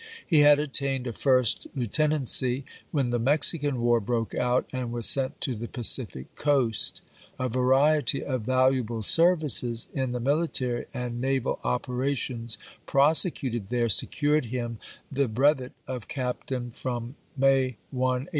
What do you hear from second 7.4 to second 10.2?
variety of valuable services in the